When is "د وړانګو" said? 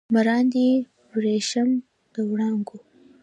2.13-2.77